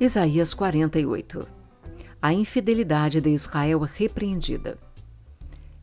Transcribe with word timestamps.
Isaías 0.00 0.54
48 0.54 1.44
A 2.22 2.32
infidelidade 2.32 3.20
de 3.20 3.30
Israel 3.30 3.80
repreendida. 3.80 4.78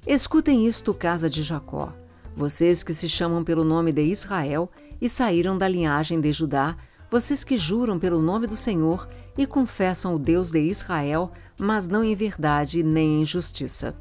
Escutem 0.08 0.66
isto, 0.66 0.94
casa 0.94 1.30
de 1.30 1.44
Jacó, 1.44 1.92
vocês 2.34 2.82
que 2.82 2.94
se 2.94 3.10
chamam 3.10 3.44
pelo 3.44 3.66
nome 3.66 3.92
de 3.92 4.04
Israel 4.04 4.72
e 5.02 5.10
saíram 5.10 5.58
da 5.58 5.68
linhagem 5.68 6.22
de 6.22 6.32
Judá, 6.32 6.78
vocês 7.12 7.44
que 7.44 7.58
juram 7.58 8.00
pelo 8.00 8.22
nome 8.22 8.48
do 8.48 8.56
Senhor 8.56 9.06
e 9.38 9.46
confessam 9.46 10.16
o 10.16 10.20
Deus 10.20 10.50
de 10.50 10.60
Israel, 10.60 11.34
mas 11.60 11.86
não 11.86 12.02
em 12.02 12.16
verdade 12.16 12.82
nem 12.84 13.22
em 13.22 13.26
justiça. 13.26 13.94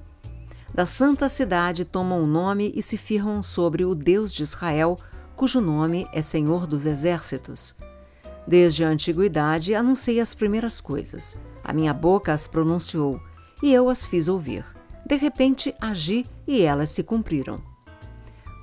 Da 0.72 0.86
santa 0.86 1.28
cidade 1.28 1.84
tomam 1.84 2.22
o 2.22 2.26
nome 2.26 2.72
e 2.76 2.82
se 2.82 2.96
firmam 2.96 3.42
sobre 3.42 3.84
o 3.84 3.96
Deus 3.96 4.32
de 4.32 4.44
Israel, 4.44 4.96
cujo 5.34 5.60
nome 5.60 6.06
é 6.12 6.22
Senhor 6.22 6.68
dos 6.68 6.86
Exércitos. 6.86 7.74
Desde 8.46 8.84
a 8.84 8.88
antiguidade 8.88 9.74
anunciei 9.74 10.20
as 10.20 10.34
primeiras 10.34 10.80
coisas. 10.80 11.36
A 11.62 11.72
minha 11.72 11.94
boca 11.94 12.32
as 12.32 12.46
pronunciou, 12.46 13.20
e 13.62 13.72
eu 13.72 13.88
as 13.88 14.06
fiz 14.06 14.28
ouvir. 14.28 14.64
De 15.06 15.16
repente 15.16 15.74
agi 15.80 16.26
e 16.46 16.62
elas 16.62 16.90
se 16.90 17.02
cumpriram. 17.02 17.62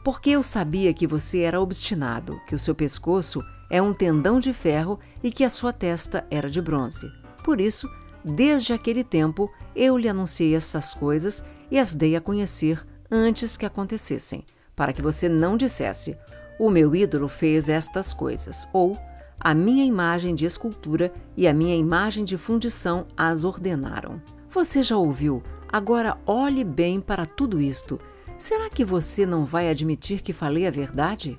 Porque 0.03 0.31
eu 0.31 0.43
sabia 0.43 0.93
que 0.93 1.07
você 1.07 1.39
era 1.39 1.61
obstinado, 1.61 2.39
que 2.47 2.55
o 2.55 2.59
seu 2.59 2.73
pescoço 2.73 3.43
é 3.69 3.81
um 3.81 3.93
tendão 3.93 4.39
de 4.39 4.53
ferro 4.53 4.99
e 5.23 5.31
que 5.31 5.43
a 5.43 5.49
sua 5.49 5.71
testa 5.71 6.25
era 6.29 6.49
de 6.49 6.61
bronze. 6.61 7.11
Por 7.43 7.61
isso, 7.61 7.89
desde 8.23 8.73
aquele 8.73 9.03
tempo, 9.03 9.51
eu 9.75 9.97
lhe 9.97 10.09
anunciei 10.09 10.55
essas 10.55 10.93
coisas 10.93 11.43
e 11.69 11.79
as 11.79 11.95
dei 11.95 12.15
a 12.15 12.21
conhecer 12.21 12.85
antes 13.09 13.55
que 13.55 13.65
acontecessem, 13.65 14.43
para 14.75 14.93
que 14.93 15.01
você 15.01 15.29
não 15.29 15.55
dissesse: 15.55 16.17
O 16.59 16.69
meu 16.69 16.95
ídolo 16.95 17.27
fez 17.27 17.69
estas 17.69 18.13
coisas, 18.13 18.67
ou 18.73 18.97
a 19.43 19.55
minha 19.55 19.83
imagem 19.83 20.35
de 20.35 20.45
escultura 20.45 21.11
e 21.35 21.47
a 21.47 21.53
minha 21.53 21.75
imagem 21.75 22.23
de 22.23 22.37
fundição 22.37 23.07
as 23.17 23.43
ordenaram. 23.43 24.21
Você 24.47 24.83
já 24.83 24.95
ouviu? 24.95 25.41
Agora 25.67 26.15
olhe 26.27 26.63
bem 26.63 27.01
para 27.01 27.25
tudo 27.25 27.59
isto. 27.59 27.99
Será 28.37 28.69
que 28.69 28.85
você 28.85 29.25
não 29.25 29.43
vai 29.43 29.67
admitir 29.67 30.21
que 30.21 30.31
falei 30.31 30.67
a 30.67 30.71
verdade? 30.71 31.35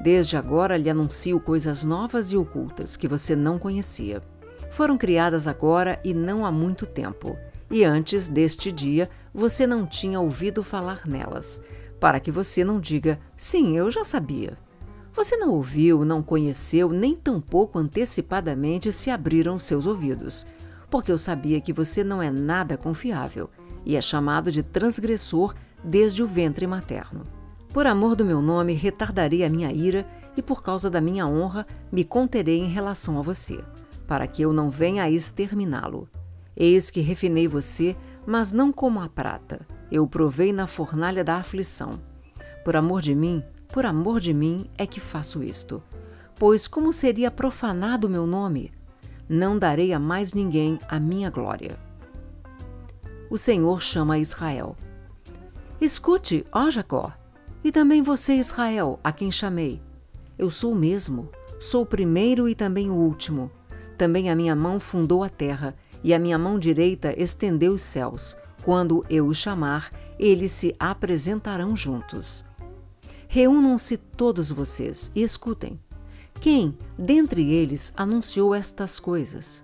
Desde 0.00 0.38
agora 0.38 0.78
lhe 0.78 0.88
anuncio 0.88 1.38
coisas 1.38 1.84
novas 1.84 2.32
e 2.32 2.36
ocultas 2.36 2.96
que 2.96 3.06
você 3.06 3.36
não 3.36 3.58
conhecia. 3.58 4.22
Foram 4.70 4.96
criadas 4.96 5.46
agora 5.46 6.00
e 6.02 6.14
não 6.14 6.46
há 6.46 6.52
muito 6.52 6.86
tempo, 6.86 7.36
e 7.70 7.84
antes 7.84 8.28
deste 8.28 8.72
dia 8.72 9.10
você 9.34 9.66
não 9.66 9.84
tinha 9.84 10.18
ouvido 10.18 10.62
falar 10.62 11.06
nelas, 11.06 11.60
para 12.00 12.20
que 12.20 12.30
você 12.30 12.64
não 12.64 12.80
diga: 12.80 13.18
sim, 13.36 13.76
eu 13.76 13.90
já 13.90 14.04
sabia. 14.04 14.56
Você 15.18 15.36
não 15.36 15.50
ouviu, 15.50 16.04
não 16.04 16.22
conheceu, 16.22 16.90
nem 16.90 17.16
tampouco 17.16 17.76
antecipadamente 17.76 18.92
se 18.92 19.10
abriram 19.10 19.58
seus 19.58 19.84
ouvidos, 19.84 20.46
porque 20.88 21.10
eu 21.10 21.18
sabia 21.18 21.60
que 21.60 21.72
você 21.72 22.04
não 22.04 22.22
é 22.22 22.30
nada 22.30 22.76
confiável 22.76 23.50
e 23.84 23.96
é 23.96 24.00
chamado 24.00 24.52
de 24.52 24.62
transgressor 24.62 25.56
desde 25.82 26.22
o 26.22 26.26
ventre 26.26 26.68
materno. 26.68 27.26
Por 27.72 27.84
amor 27.84 28.14
do 28.14 28.24
meu 28.24 28.40
nome, 28.40 28.74
retardarei 28.74 29.42
a 29.42 29.50
minha 29.50 29.72
ira 29.72 30.06
e 30.36 30.40
por 30.40 30.62
causa 30.62 30.88
da 30.88 31.00
minha 31.00 31.26
honra 31.26 31.66
me 31.90 32.04
conterei 32.04 32.60
em 32.60 32.68
relação 32.68 33.18
a 33.18 33.22
você, 33.22 33.58
para 34.06 34.24
que 34.24 34.42
eu 34.42 34.52
não 34.52 34.70
venha 34.70 35.02
a 35.02 35.10
exterminá-lo. 35.10 36.08
Eis 36.56 36.92
que 36.92 37.00
refinei 37.00 37.48
você, 37.48 37.96
mas 38.24 38.52
não 38.52 38.70
como 38.70 39.00
a 39.00 39.08
prata. 39.08 39.66
Eu 39.90 40.06
provei 40.06 40.52
na 40.52 40.68
fornalha 40.68 41.24
da 41.24 41.38
aflição. 41.38 41.98
Por 42.64 42.76
amor 42.76 43.00
de 43.02 43.16
mim, 43.16 43.42
por 43.68 43.86
amor 43.86 44.20
de 44.20 44.32
mim 44.32 44.68
é 44.76 44.86
que 44.86 45.00
faço 45.00 45.42
isto. 45.42 45.82
Pois 46.36 46.66
como 46.66 46.92
seria 46.92 47.30
profanado 47.30 48.06
o 48.06 48.10
meu 48.10 48.26
nome? 48.26 48.72
Não 49.28 49.58
darei 49.58 49.92
a 49.92 49.98
mais 49.98 50.32
ninguém 50.32 50.78
a 50.88 50.98
minha 50.98 51.30
glória. 51.30 51.78
O 53.30 53.36
Senhor 53.36 53.82
chama 53.82 54.18
Israel. 54.18 54.74
Escute, 55.80 56.46
ó 56.50 56.70
Jacó, 56.70 57.12
e 57.62 57.70
também 57.70 58.02
você, 58.02 58.34
Israel, 58.34 58.98
a 59.04 59.12
quem 59.12 59.30
chamei. 59.30 59.82
Eu 60.38 60.50
sou 60.50 60.72
o 60.72 60.76
mesmo, 60.76 61.28
sou 61.60 61.82
o 61.82 61.86
primeiro 61.86 62.48
e 62.48 62.54
também 62.54 62.88
o 62.90 62.94
último. 62.94 63.50
Também 63.98 64.30
a 64.30 64.36
minha 64.36 64.54
mão 64.54 64.80
fundou 64.80 65.22
a 65.22 65.28
terra, 65.28 65.74
e 66.02 66.14
a 66.14 66.18
minha 66.18 66.38
mão 66.38 66.58
direita 66.58 67.12
estendeu 67.20 67.72
os 67.74 67.82
céus. 67.82 68.36
Quando 68.62 69.04
eu 69.10 69.26
os 69.26 69.36
chamar, 69.36 69.90
eles 70.18 70.52
se 70.52 70.74
apresentarão 70.78 71.76
juntos. 71.76 72.44
Reúnam-se 73.30 73.98
todos 73.98 74.50
vocês 74.50 75.12
e 75.14 75.22
escutem. 75.22 75.78
Quem, 76.40 76.76
dentre 76.98 77.52
eles, 77.52 77.92
anunciou 77.94 78.54
estas 78.54 78.98
coisas? 78.98 79.62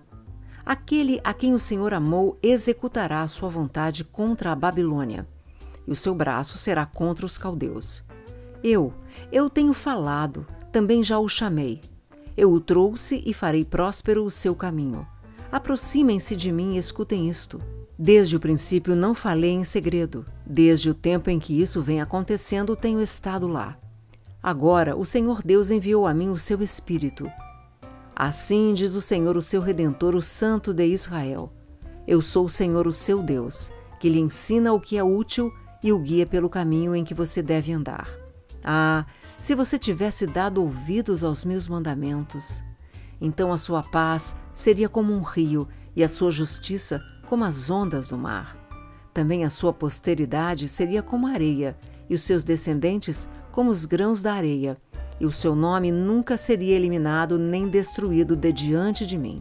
Aquele 0.66 1.18
a 1.24 1.32
quem 1.32 1.54
o 1.54 1.58
Senhor 1.58 1.94
amou 1.94 2.38
executará 2.42 3.22
a 3.22 3.28
sua 3.28 3.48
vontade 3.48 4.04
contra 4.04 4.52
a 4.52 4.54
Babilônia, 4.54 5.26
e 5.86 5.92
o 5.92 5.96
seu 5.96 6.14
braço 6.14 6.58
será 6.58 6.84
contra 6.84 7.24
os 7.24 7.38
caldeus. 7.38 8.04
Eu, 8.62 8.92
eu 9.32 9.48
tenho 9.48 9.72
falado, 9.72 10.46
também 10.70 11.02
já 11.02 11.18
o 11.18 11.26
chamei. 11.26 11.80
Eu 12.36 12.52
o 12.52 12.60
trouxe 12.60 13.22
e 13.24 13.32
farei 13.32 13.64
próspero 13.64 14.26
o 14.26 14.30
seu 14.30 14.54
caminho. 14.54 15.06
Aproximem-se 15.50 16.36
de 16.36 16.52
mim 16.52 16.74
e 16.74 16.78
escutem 16.78 17.30
isto. 17.30 17.58
Desde 17.98 18.36
o 18.36 18.40
princípio 18.40 18.96
não 18.96 19.14
falei 19.14 19.52
em 19.52 19.64
segredo. 19.64 20.26
Desde 20.44 20.90
o 20.90 20.94
tempo 20.94 21.30
em 21.30 21.38
que 21.38 21.60
isso 21.60 21.80
vem 21.80 22.00
acontecendo, 22.00 22.74
tenho 22.74 23.00
estado 23.00 23.46
lá. 23.46 23.78
Agora 24.42 24.96
o 24.96 25.06
Senhor 25.06 25.42
Deus 25.44 25.70
enviou 25.70 26.06
a 26.06 26.12
mim 26.12 26.28
o 26.28 26.38
seu 26.38 26.60
Espírito. 26.62 27.30
Assim 28.14 28.74
diz 28.74 28.94
o 28.94 29.00
Senhor, 29.00 29.36
o 29.36 29.42
seu 29.42 29.60
Redentor, 29.60 30.14
o 30.14 30.22
Santo 30.22 30.74
de 30.74 30.86
Israel. 30.86 31.52
Eu 32.06 32.20
sou 32.20 32.46
o 32.46 32.50
Senhor, 32.50 32.86
o 32.86 32.92
seu 32.92 33.22
Deus, 33.22 33.72
que 33.98 34.08
lhe 34.08 34.18
ensina 34.18 34.72
o 34.72 34.80
que 34.80 34.98
é 34.98 35.02
útil 35.02 35.52
e 35.82 35.92
o 35.92 35.98
guia 35.98 36.26
pelo 36.26 36.50
caminho 36.50 36.94
em 36.94 37.04
que 37.04 37.14
você 37.14 37.40
deve 37.40 37.72
andar. 37.72 38.08
Ah, 38.62 39.06
se 39.38 39.54
você 39.54 39.78
tivesse 39.78 40.26
dado 40.26 40.62
ouvidos 40.62 41.22
aos 41.22 41.44
meus 41.44 41.68
mandamentos, 41.68 42.62
então 43.20 43.52
a 43.52 43.58
sua 43.58 43.82
paz 43.82 44.36
seria 44.52 44.88
como 44.88 45.12
um 45.12 45.22
rio 45.22 45.68
e 45.94 46.02
a 46.02 46.08
sua 46.08 46.30
justiça 46.30 47.02
como 47.24 47.44
as 47.44 47.70
ondas 47.70 48.08
do 48.08 48.18
mar. 48.18 48.56
Também 49.12 49.44
a 49.44 49.50
sua 49.50 49.72
posteridade 49.72 50.68
seria 50.68 51.02
como 51.02 51.26
areia, 51.26 51.76
e 52.08 52.14
os 52.14 52.22
seus 52.22 52.44
descendentes 52.44 53.28
como 53.50 53.70
os 53.70 53.84
grãos 53.84 54.22
da 54.22 54.34
areia, 54.34 54.76
e 55.18 55.26
o 55.26 55.32
seu 55.32 55.54
nome 55.54 55.90
nunca 55.92 56.36
seria 56.36 56.74
eliminado 56.74 57.38
nem 57.38 57.68
destruído 57.68 58.36
de 58.36 58.52
diante 58.52 59.06
de 59.06 59.16
mim. 59.16 59.40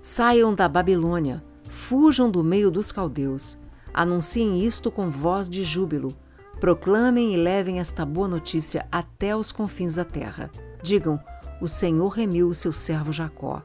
Saiam 0.00 0.54
da 0.54 0.68
Babilônia, 0.68 1.42
fujam 1.68 2.30
do 2.30 2.42
meio 2.42 2.70
dos 2.70 2.92
caldeus, 2.92 3.58
anunciem 3.92 4.64
isto 4.64 4.90
com 4.90 5.10
voz 5.10 5.48
de 5.48 5.64
júbilo, 5.64 6.16
proclamem 6.60 7.34
e 7.34 7.36
levem 7.36 7.80
esta 7.80 8.06
boa 8.06 8.28
notícia 8.28 8.86
até 8.90 9.36
os 9.36 9.50
confins 9.50 9.96
da 9.96 10.04
terra. 10.04 10.50
Digam: 10.82 11.18
O 11.60 11.66
Senhor 11.66 12.08
remiu 12.08 12.48
o 12.48 12.54
seu 12.54 12.72
servo 12.72 13.12
Jacó 13.12 13.62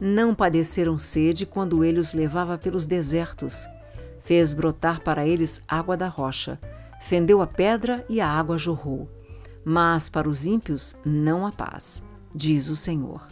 não 0.00 0.34
padeceram 0.34 0.98
sede 0.98 1.46
quando 1.46 1.82
ele 1.82 1.98
os 1.98 2.12
levava 2.12 2.58
pelos 2.58 2.86
desertos. 2.86 3.66
Fez 4.20 4.52
brotar 4.52 5.00
para 5.00 5.26
eles 5.26 5.62
água 5.66 5.96
da 5.96 6.08
rocha, 6.08 6.60
fendeu 7.00 7.40
a 7.40 7.46
pedra 7.46 8.04
e 8.08 8.20
a 8.20 8.28
água 8.28 8.58
jorrou. 8.58 9.08
Mas 9.64 10.08
para 10.08 10.28
os 10.28 10.44
ímpios 10.44 10.94
não 11.04 11.46
há 11.46 11.52
paz, 11.52 12.02
diz 12.34 12.68
o 12.68 12.76
Senhor. 12.76 13.22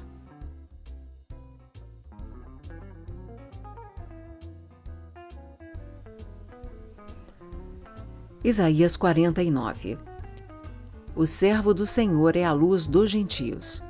Isaías 8.43 8.95
49 8.95 9.97
O 11.17 11.25
servo 11.25 11.73
do 11.73 11.87
Senhor 11.87 12.37
é 12.37 12.45
a 12.45 12.53
luz 12.53 12.87
dos 12.87 13.11
gentios. 13.11 13.83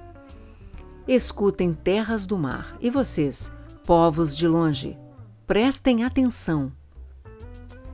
Escutem 1.07 1.75
terras 1.75 2.27
do 2.27 2.39
mar, 2.39 2.79
e 2.81 2.89
vocês, 2.89 3.53
povos 3.85 4.35
de 4.35 4.49
longe, 4.49 4.99
prestem 5.47 6.03
atenção. 6.03 6.73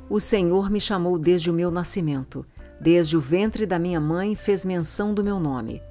O 0.09 0.21
Senhor 0.21 0.71
me 0.71 0.81
chamou 0.81 1.19
desde 1.19 1.51
o 1.51 1.53
meu 1.53 1.73
nascimento, 1.73 2.47
desde 2.81 3.17
o 3.17 3.21
ventre 3.21 3.67
da 3.67 3.81
minha 3.81 3.99
mãe 3.99 4.37
fez 4.37 4.65
menção 4.65 5.13
do 5.13 5.25
meu 5.25 5.41
nome. 5.41 5.83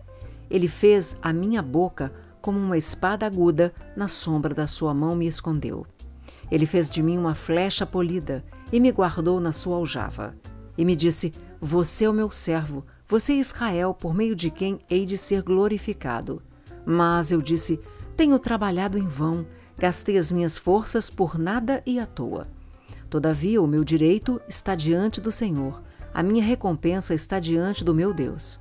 Ele 0.49 0.69
fez 0.69 1.17
a 1.21 1.33
minha 1.33 1.61
boca 1.61 2.13
como 2.41 2.57
uma 2.57 2.77
espada 2.77 3.25
aguda, 3.25 3.73
na 3.97 4.07
sombra 4.07 4.55
da 4.55 4.65
sua 4.65 4.93
mão 4.93 5.13
me 5.13 5.27
escondeu. 5.27 5.85
Ele 6.49 6.65
fez 6.65 6.89
de 6.89 7.03
mim 7.03 7.17
uma 7.17 7.35
flecha 7.35 7.85
polida 7.85 8.45
e 8.71 8.79
me 8.79 8.93
guardou 8.93 9.41
na 9.41 9.51
sua 9.51 9.75
aljava. 9.75 10.33
E 10.77 10.85
me 10.85 10.95
disse: 10.95 11.33
Você 11.59 12.05
é 12.05 12.09
o 12.09 12.13
meu 12.13 12.31
servo, 12.31 12.85
você 13.05 13.33
é 13.33 13.37
Israel, 13.37 13.93
por 13.93 14.13
meio 14.13 14.37
de 14.37 14.49
quem 14.49 14.79
hei 14.89 15.05
de 15.05 15.17
ser 15.17 15.43
glorificado. 15.43 16.41
Mas 16.85 17.31
eu 17.31 17.41
disse: 17.41 17.79
Tenho 18.15 18.39
trabalhado 18.39 18.97
em 18.97 19.07
vão, 19.07 19.45
gastei 19.77 20.17
as 20.17 20.31
minhas 20.31 20.57
forças 20.57 21.09
por 21.09 21.37
nada 21.37 21.81
e 21.85 21.99
à 21.99 22.05
toa. 22.05 22.47
Todavia, 23.09 23.61
o 23.61 23.67
meu 23.67 23.83
direito 23.83 24.39
está 24.47 24.75
diante 24.75 25.19
do 25.19 25.31
Senhor, 25.31 25.81
a 26.13 26.21
minha 26.21 26.43
recompensa 26.43 27.13
está 27.13 27.39
diante 27.39 27.83
do 27.83 27.93
meu 27.93 28.13
Deus. 28.13 28.59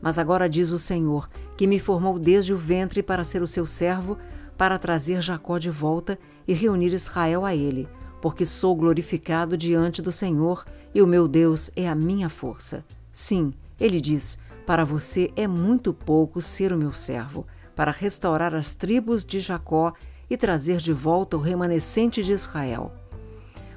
Mas 0.00 0.18
agora 0.18 0.48
diz 0.48 0.70
o 0.70 0.78
Senhor, 0.78 1.28
que 1.56 1.66
me 1.66 1.78
formou 1.78 2.18
desde 2.18 2.52
o 2.52 2.56
ventre 2.56 3.02
para 3.02 3.24
ser 3.24 3.42
o 3.42 3.46
seu 3.46 3.66
servo, 3.66 4.16
para 4.56 4.78
trazer 4.78 5.20
Jacó 5.20 5.58
de 5.58 5.70
volta 5.70 6.18
e 6.46 6.52
reunir 6.52 6.92
Israel 6.92 7.44
a 7.44 7.54
ele, 7.54 7.88
porque 8.20 8.44
sou 8.44 8.74
glorificado 8.74 9.56
diante 9.56 10.02
do 10.02 10.10
Senhor 10.10 10.64
e 10.94 11.02
o 11.02 11.06
meu 11.06 11.28
Deus 11.28 11.70
é 11.76 11.88
a 11.88 11.94
minha 11.94 12.28
força. 12.28 12.84
Sim, 13.12 13.52
ele 13.78 14.00
diz: 14.00 14.38
Para 14.68 14.84
você 14.84 15.32
é 15.34 15.48
muito 15.48 15.94
pouco 15.94 16.42
ser 16.42 16.74
o 16.74 16.76
meu 16.76 16.92
servo, 16.92 17.46
para 17.74 17.90
restaurar 17.90 18.54
as 18.54 18.74
tribos 18.74 19.24
de 19.24 19.40
Jacó 19.40 19.94
e 20.28 20.36
trazer 20.36 20.76
de 20.76 20.92
volta 20.92 21.38
o 21.38 21.40
remanescente 21.40 22.22
de 22.22 22.34
Israel. 22.34 22.92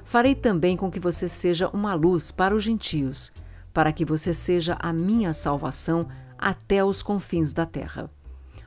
Farei 0.04 0.34
também 0.34 0.76
com 0.76 0.90
que 0.90 1.00
você 1.00 1.28
seja 1.28 1.66
uma 1.70 1.94
luz 1.94 2.30
para 2.30 2.54
os 2.54 2.62
gentios, 2.62 3.32
para 3.72 3.90
que 3.90 4.04
você 4.04 4.34
seja 4.34 4.76
a 4.78 4.92
minha 4.92 5.32
salvação 5.32 6.06
até 6.36 6.84
os 6.84 7.02
confins 7.02 7.54
da 7.54 7.64
terra. 7.64 8.10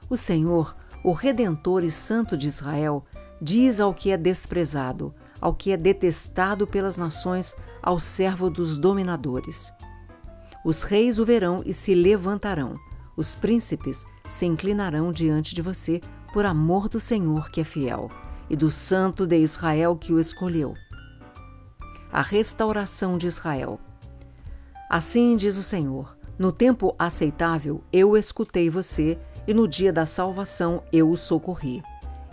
O 0.10 0.18
Senhor, 0.18 0.76
o 1.04 1.12
Redentor 1.12 1.84
e 1.84 1.92
Santo 1.92 2.36
de 2.36 2.48
Israel, 2.48 3.06
diz 3.40 3.80
ao 3.80 3.94
que 3.94 4.10
é 4.10 4.18
desprezado, 4.18 5.14
ao 5.40 5.54
que 5.54 5.72
é 5.72 5.78
detestado 5.78 6.66
pelas 6.66 6.98
nações, 6.98 7.56
ao 7.84 8.00
servo 8.00 8.50
dos 8.50 8.80
dominadores: 8.80 9.72
Os 10.66 10.82
reis 10.82 11.20
o 11.20 11.26
verão 11.26 11.62
e 11.64 11.72
se 11.72 11.94
levantarão, 11.94 12.80
os 13.16 13.36
príncipes 13.36 14.04
se 14.28 14.48
inclinarão 14.48 15.12
diante 15.12 15.54
de 15.54 15.62
você 15.62 16.02
por 16.34 16.44
amor 16.44 16.90
do 16.90 17.00
Senhor 17.00 17.52
que 17.52 17.62
é 17.62 17.64
fiel 17.64 18.10
e 18.50 18.56
do 18.56 18.72
Santo 18.72 19.28
de 19.28 19.38
Israel 19.38 19.96
que 19.96 20.12
o 20.12 20.20
escolheu. 20.20 20.74
A 22.12 22.24
restauração 22.24 23.16
de 23.16 23.28
Israel. 23.28 23.80
Assim 24.90 25.36
diz 25.36 25.56
o 25.56 25.62
Senhor: 25.62 26.18
No 26.36 26.52
tempo 26.52 26.96
aceitável 26.98 27.84
eu 27.94 28.18
escutei 28.18 28.68
você, 28.68 29.20
e 29.48 29.54
no 29.54 29.68
dia 29.68 29.94
da 29.94 30.08
salvação 30.08 30.82
eu 30.92 31.12
o 31.12 31.16
socorri. 31.16 31.84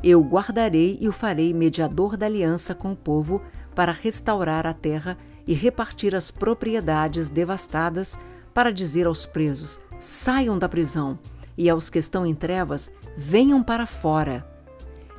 Eu 0.02 0.22
guardarei 0.22 0.96
e 0.98 1.06
o 1.06 1.12
farei 1.12 1.52
mediador 1.52 2.16
da 2.16 2.24
aliança 2.24 2.74
com 2.74 2.92
o 2.92 2.96
povo 2.96 3.42
para 3.74 3.92
restaurar 3.92 4.66
a 4.66 4.72
terra 4.72 5.18
e 5.46 5.54
repartir 5.54 6.14
as 6.14 6.30
propriedades 6.30 7.30
devastadas, 7.30 8.18
para 8.54 8.72
dizer 8.72 9.06
aos 9.06 9.26
presos: 9.26 9.80
saiam 9.98 10.58
da 10.58 10.68
prisão, 10.68 11.18
e 11.56 11.68
aos 11.68 11.90
que 11.90 11.98
estão 11.98 12.26
em 12.26 12.34
trevas, 12.34 12.90
venham 13.16 13.62
para 13.62 13.86
fora. 13.86 14.46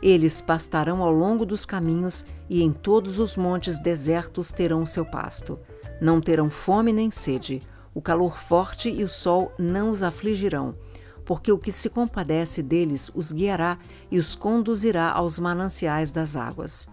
Eles 0.01 0.41
pastarão 0.41 1.01
ao 1.01 1.11
longo 1.11 1.45
dos 1.45 1.65
caminhos 1.65 2.25
e 2.49 2.61
em 2.61 2.73
todos 2.73 3.19
os 3.19 3.37
montes 3.37 3.79
desertos 3.79 4.51
terão 4.51 4.85
seu 4.85 5.05
pasto. 5.05 5.57
Não 6.01 6.19
terão 6.19 6.49
fome 6.49 6.91
nem 6.91 7.09
sede, 7.09 7.61
o 7.93 8.01
calor 8.01 8.37
forte 8.37 8.89
e 8.89 9.03
o 9.03 9.07
sol 9.07 9.53
não 9.57 9.89
os 9.89 10.03
afligirão, 10.03 10.75
porque 11.23 11.51
o 11.51 11.57
que 11.57 11.71
se 11.71 11.89
compadece 11.89 12.61
deles 12.61 13.09
os 13.15 13.31
guiará 13.31 13.77
e 14.11 14.19
os 14.19 14.35
conduzirá 14.35 15.09
aos 15.09 15.39
mananciais 15.39 16.11
das 16.11 16.35
águas. 16.35 16.89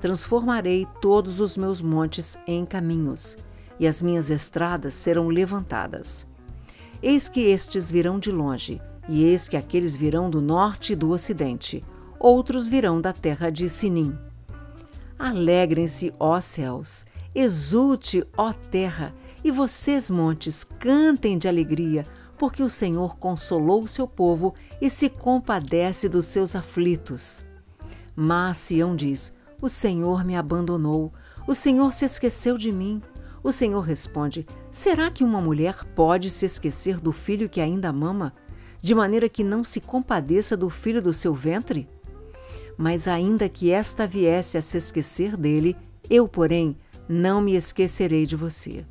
Transformarei 0.00 0.86
todos 1.00 1.40
os 1.40 1.56
meus 1.56 1.80
montes 1.80 2.38
em 2.46 2.64
caminhos, 2.64 3.36
e 3.78 3.86
as 3.86 4.00
minhas 4.00 4.30
estradas 4.30 4.94
serão 4.94 5.28
levantadas. 5.28 6.26
Eis 7.02 7.28
que 7.28 7.40
estes 7.40 7.90
virão 7.90 8.18
de 8.18 8.30
longe, 8.30 8.80
e 9.08 9.24
eis 9.24 9.48
que 9.48 9.56
aqueles 9.56 9.94
virão 9.96 10.28
do 10.28 10.40
norte 10.40 10.92
e 10.92 10.96
do 10.96 11.10
ocidente. 11.10 11.84
Outros 12.18 12.68
virão 12.68 13.00
da 13.00 13.12
terra 13.12 13.50
de 13.50 13.68
Sinim. 13.68 14.16
Alegrem-se, 15.18 16.12
ó 16.18 16.40
céus, 16.40 17.06
exulte, 17.34 18.26
ó 18.36 18.52
terra, 18.52 19.14
e 19.44 19.50
vocês, 19.50 20.10
montes, 20.10 20.64
cantem 20.64 21.38
de 21.38 21.46
alegria, 21.46 22.04
porque 22.36 22.62
o 22.62 22.70
Senhor 22.70 23.16
consolou 23.16 23.82
o 23.82 23.88
seu 23.88 24.06
povo 24.08 24.54
e 24.80 24.90
se 24.90 25.08
compadece 25.08 26.08
dos 26.08 26.26
seus 26.26 26.56
aflitos. 26.56 27.44
Mas 28.14 28.56
Sião 28.56 28.96
diz: 28.96 29.35
O 29.60 29.68
Senhor 29.70 30.22
me 30.22 30.36
abandonou, 30.36 31.12
o 31.46 31.54
Senhor 31.54 31.92
se 31.92 32.04
esqueceu 32.04 32.58
de 32.58 32.70
mim. 32.70 33.00
O 33.42 33.50
Senhor 33.52 33.80
responde: 33.80 34.46
Será 34.70 35.10
que 35.10 35.24
uma 35.24 35.40
mulher 35.40 35.84
pode 35.94 36.28
se 36.28 36.44
esquecer 36.44 37.00
do 37.00 37.10
filho 37.10 37.48
que 37.48 37.60
ainda 37.60 37.92
mama, 37.92 38.34
de 38.80 38.94
maneira 38.94 39.28
que 39.28 39.42
não 39.42 39.64
se 39.64 39.80
compadeça 39.80 40.56
do 40.56 40.68
filho 40.68 41.00
do 41.00 41.12
seu 41.12 41.32
ventre? 41.32 41.88
Mas 42.76 43.08
ainda 43.08 43.48
que 43.48 43.70
esta 43.70 44.06
viesse 44.06 44.58
a 44.58 44.60
se 44.60 44.76
esquecer 44.76 45.36
dele, 45.36 45.74
eu, 46.10 46.28
porém, 46.28 46.76
não 47.08 47.40
me 47.40 47.56
esquecerei 47.56 48.26
de 48.26 48.36
você. 48.36 48.84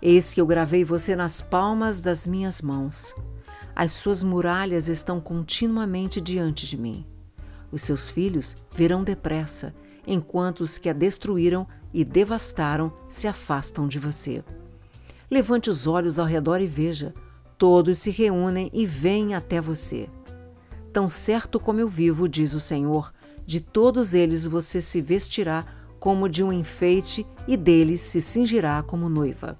Eis 0.00 0.34
que 0.34 0.40
eu 0.40 0.46
gravei 0.46 0.82
você 0.82 1.14
nas 1.14 1.40
palmas 1.40 2.00
das 2.00 2.26
minhas 2.26 2.60
mãos. 2.60 3.14
As 3.74 3.92
suas 3.92 4.22
muralhas 4.24 4.88
estão 4.88 5.20
continuamente 5.20 6.20
diante 6.20 6.66
de 6.66 6.76
mim. 6.76 7.06
Os 7.70 7.82
seus 7.82 8.10
filhos 8.10 8.56
virão 8.74 9.04
depressa 9.04 9.72
enquanto 10.06 10.60
os 10.60 10.78
que 10.78 10.88
a 10.88 10.92
destruíram 10.92 11.66
e 11.92 12.04
devastaram 12.04 12.92
se 13.08 13.26
afastam 13.28 13.86
de 13.86 13.98
você. 13.98 14.42
Levante 15.30 15.70
os 15.70 15.86
olhos 15.86 16.18
ao 16.18 16.26
redor 16.26 16.60
e 16.60 16.66
veja: 16.66 17.14
todos 17.56 17.98
se 18.00 18.10
reúnem 18.10 18.70
e 18.72 18.84
vêm 18.84 19.34
até 19.34 19.60
você. 19.60 20.08
Tão 20.92 21.08
certo 21.08 21.58
como 21.58 21.80
eu 21.80 21.88
vivo, 21.88 22.28
diz 22.28 22.52
o 22.54 22.60
Senhor, 22.60 23.12
de 23.46 23.60
todos 23.60 24.14
eles 24.14 24.46
você 24.46 24.80
se 24.80 25.00
vestirá 25.00 25.64
como 25.98 26.28
de 26.28 26.42
um 26.42 26.52
enfeite 26.52 27.26
e 27.46 27.56
deles 27.56 28.00
se 28.00 28.20
cingirá 28.20 28.82
como 28.82 29.08
noiva. 29.08 29.56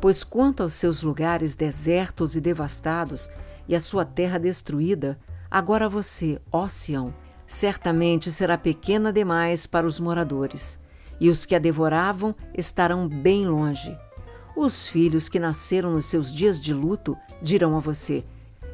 Pois 0.00 0.22
quanto 0.22 0.62
aos 0.62 0.74
seus 0.74 1.02
lugares 1.02 1.54
desertos 1.54 2.36
e 2.36 2.40
devastados 2.40 3.30
e 3.66 3.74
a 3.74 3.80
sua 3.80 4.04
terra 4.04 4.38
destruída, 4.38 5.18
agora 5.50 5.88
você, 5.88 6.40
ó 6.52 6.68
Sião, 6.68 7.12
certamente 7.48 8.30
será 8.30 8.58
pequena 8.58 9.12
demais 9.12 9.66
para 9.66 9.86
os 9.86 9.98
moradores, 9.98 10.78
e 11.18 11.30
os 11.30 11.44
que 11.46 11.56
a 11.56 11.58
devoravam 11.58 12.34
estarão 12.56 13.08
bem 13.08 13.48
longe. 13.48 13.96
Os 14.54 14.86
filhos 14.86 15.28
que 15.28 15.38
nasceram 15.38 15.92
nos 15.92 16.06
seus 16.06 16.32
dias 16.32 16.60
de 16.60 16.74
luto 16.74 17.16
dirão 17.42 17.76
a 17.76 17.80
você: 17.80 18.24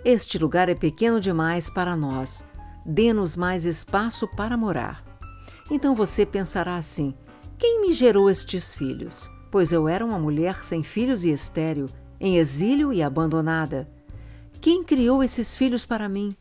Este 0.05 0.37
lugar 0.37 0.69
é 0.69 0.75
pequeno 0.75 1.21
demais 1.21 1.71
para 1.71 1.97
nós, 1.97 2.45
dê-nos 2.85 3.37
mais 3.37 3.65
espaço 3.65 4.27
para 4.29 4.57
morar. 4.57 5.05
Então 5.71 5.95
você 5.95 6.27
pensará 6.27 6.77
assim: 6.77 7.15
Quem 7.57 7.81
me 7.81 7.93
gerou 7.93 8.29
estes 8.29 8.75
filhos? 8.75 9.31
Pois 9.51 9.73
eu 9.73 9.87
era 9.87 10.05
uma 10.05 10.19
mulher 10.19 10.65
sem 10.65 10.83
filhos 10.83 11.25
e 11.25 11.31
estéril, 11.31 11.89
em 12.19 12.39
exílio 12.39 12.93
e 12.93 13.03
abandonada. 13.03 13.89
Quem 14.61 14.83
criou 14.83 15.23
esses 15.23 15.55
filhos 15.55 15.87
para 15.87 16.09
mim? 16.09 16.35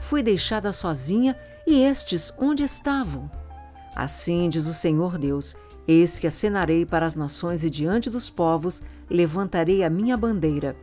Fui 0.00 0.22
deixada 0.22 0.72
sozinha 0.72 1.36
e 1.66 1.82
estes 1.82 2.32
onde 2.38 2.62
estavam? 2.62 3.30
Assim 3.94 4.48
diz 4.48 4.66
o 4.66 4.74
Senhor 4.74 5.18
Deus: 5.18 5.54
Eis 5.86 6.18
que 6.18 6.26
acenarei 6.26 6.86
para 6.86 7.06
as 7.06 7.14
nações 7.14 7.64
e 7.64 7.70
diante 7.70 8.08
dos 8.08 8.30
povos 8.30 8.82
levantarei 9.08 9.84
a 9.84 9.90
minha 9.90 10.16
bandeira. 10.16 10.76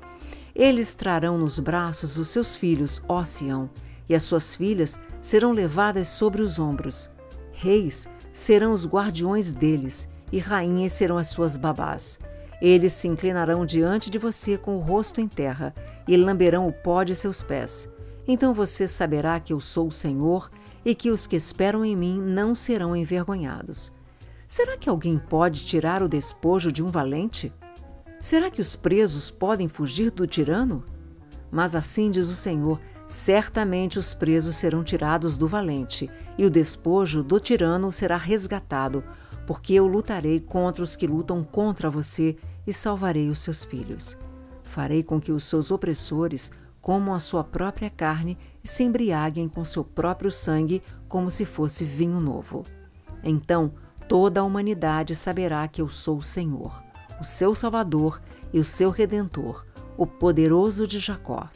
Eles 0.55 0.93
trarão 0.93 1.37
nos 1.37 1.59
braços 1.59 2.17
os 2.17 2.29
seus 2.29 2.55
filhos, 2.55 3.01
ó 3.07 3.23
Sião, 3.23 3.69
e 4.09 4.15
as 4.15 4.23
suas 4.23 4.55
filhas 4.55 4.99
serão 5.21 5.51
levadas 5.51 6.07
sobre 6.07 6.41
os 6.41 6.57
ombros. 6.57 7.09
Reis 7.51 8.07
serão 8.33 8.71
os 8.71 8.87
guardiões 8.87 9.53
deles, 9.53 10.09
e 10.31 10.39
rainhas 10.39 10.93
serão 10.93 11.17
as 11.17 11.27
suas 11.27 11.55
babás. 11.55 12.19
Eles 12.61 12.93
se 12.93 13.07
inclinarão 13.07 13.65
diante 13.65 14.09
de 14.09 14.17
você 14.17 14.57
com 14.57 14.77
o 14.77 14.81
rosto 14.81 15.21
em 15.21 15.27
terra 15.27 15.73
e 16.07 16.17
lamberão 16.17 16.67
o 16.67 16.73
pó 16.73 17.03
de 17.03 17.13
seus 17.13 17.43
pés. 17.43 17.87
Então 18.27 18.53
você 18.53 18.87
saberá 18.87 19.39
que 19.39 19.53
eu 19.53 19.61
sou 19.61 19.87
o 19.87 19.91
Senhor 19.91 20.51
e 20.83 20.93
que 20.93 21.09
os 21.09 21.25
que 21.25 21.35
esperam 21.35 21.85
em 21.85 21.95
mim 21.95 22.19
não 22.19 22.53
serão 22.53 22.95
envergonhados. 22.95 23.91
Será 24.47 24.77
que 24.77 24.89
alguém 24.89 25.17
pode 25.17 25.65
tirar 25.65 26.03
o 26.03 26.09
despojo 26.09 26.71
de 26.71 26.83
um 26.83 26.87
valente? 26.87 27.53
Será 28.19 28.49
que 28.49 28.61
os 28.61 28.75
presos 28.75 29.29
podem 29.29 29.67
fugir 29.67 30.11
do 30.11 30.27
tirano? 30.27 30.83
Mas 31.51 31.75
assim 31.75 32.09
diz 32.09 32.29
o 32.29 32.35
Senhor: 32.35 32.79
certamente 33.07 33.99
os 33.99 34.13
presos 34.13 34.55
serão 34.55 34.83
tirados 34.83 35.37
do 35.37 35.47
valente, 35.47 36.09
e 36.37 36.45
o 36.45 36.49
despojo 36.49 37.23
do 37.23 37.39
tirano 37.39 37.91
será 37.91 38.17
resgatado, 38.17 39.03
porque 39.45 39.73
eu 39.73 39.87
lutarei 39.87 40.39
contra 40.39 40.83
os 40.83 40.95
que 40.95 41.07
lutam 41.07 41.43
contra 41.43 41.89
você 41.89 42.35
e 42.65 42.73
salvarei 42.73 43.29
os 43.29 43.39
seus 43.39 43.63
filhos. 43.63 44.17
Farei 44.63 45.03
com 45.03 45.19
que 45.19 45.31
os 45.31 45.45
seus 45.45 45.71
opressores 45.71 46.51
comam 46.81 47.13
a 47.13 47.19
sua 47.19 47.43
própria 47.43 47.89
carne 47.89 48.37
e 48.63 48.67
se 48.67 48.83
embriaguem 48.83 49.47
com 49.47 49.63
seu 49.65 49.83
próprio 49.83 50.31
sangue 50.31 50.81
como 51.07 51.29
se 51.29 51.45
fosse 51.45 51.83
vinho 51.83 52.19
novo. 52.19 52.63
Então 53.23 53.73
toda 54.07 54.41
a 54.41 54.43
humanidade 54.43 55.15
saberá 55.15 55.67
que 55.67 55.81
eu 55.81 55.89
sou 55.89 56.17
o 56.17 56.23
Senhor, 56.23 56.81
o 57.19 57.23
seu 57.23 57.53
Salvador 57.53 58.21
e 58.53 58.59
o 58.59 58.63
seu 58.63 58.89
Redentor, 58.89 59.65
o 59.97 60.07
poderoso 60.07 60.87
de 60.87 60.99
Jacó. 60.99 61.49